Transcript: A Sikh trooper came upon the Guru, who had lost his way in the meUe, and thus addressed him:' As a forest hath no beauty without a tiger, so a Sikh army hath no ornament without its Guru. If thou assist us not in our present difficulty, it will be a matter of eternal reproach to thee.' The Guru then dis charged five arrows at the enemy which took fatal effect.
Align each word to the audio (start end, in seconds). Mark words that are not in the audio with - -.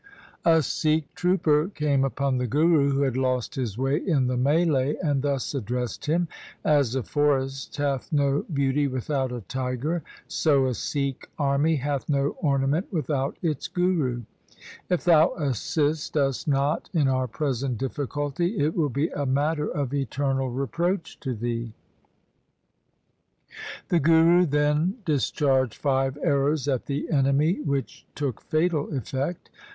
A 0.45 0.63
Sikh 0.63 1.13
trooper 1.13 1.67
came 1.75 2.03
upon 2.03 2.39
the 2.39 2.47
Guru, 2.47 2.89
who 2.89 3.01
had 3.03 3.15
lost 3.15 3.53
his 3.53 3.77
way 3.77 3.97
in 3.97 4.25
the 4.25 4.35
meUe, 4.35 4.95
and 5.03 5.21
thus 5.21 5.53
addressed 5.53 6.07
him:' 6.07 6.27
As 6.79 6.95
a 6.95 7.03
forest 7.03 7.77
hath 7.77 8.11
no 8.11 8.43
beauty 8.51 8.87
without 8.87 9.31
a 9.31 9.41
tiger, 9.41 10.01
so 10.27 10.65
a 10.65 10.73
Sikh 10.73 11.29
army 11.37 11.75
hath 11.75 12.09
no 12.09 12.29
ornament 12.41 12.87
without 12.91 13.37
its 13.43 13.67
Guru. 13.67 14.23
If 14.89 15.03
thou 15.03 15.35
assist 15.35 16.17
us 16.17 16.47
not 16.47 16.89
in 16.95 17.07
our 17.07 17.27
present 17.27 17.77
difficulty, 17.77 18.57
it 18.57 18.75
will 18.75 18.89
be 18.89 19.09
a 19.09 19.27
matter 19.27 19.67
of 19.67 19.93
eternal 19.93 20.49
reproach 20.49 21.19
to 21.19 21.35
thee.' 21.35 21.73
The 23.89 23.99
Guru 23.99 24.47
then 24.47 24.95
dis 25.05 25.29
charged 25.29 25.75
five 25.79 26.17
arrows 26.23 26.67
at 26.67 26.87
the 26.87 27.07
enemy 27.11 27.59
which 27.61 28.07
took 28.15 28.41
fatal 28.41 28.91
effect. 28.97 29.51